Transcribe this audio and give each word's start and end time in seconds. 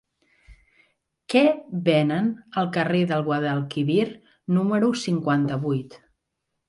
Què 1.33 1.43
venen 1.89 2.31
al 2.61 2.71
carrer 2.77 3.03
del 3.11 3.25
Guadalquivir 3.29 4.09
número 4.59 4.91
cinquanta-vuit? 5.07 6.01